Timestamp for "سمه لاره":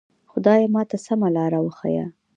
1.05-1.59